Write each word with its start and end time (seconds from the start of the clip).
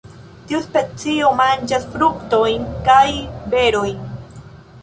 Tiu 0.51 0.61
specio 0.67 1.29
manĝas 1.41 1.85
fruktojn 1.97 2.65
kaj 2.89 3.07
berojn. 3.53 4.01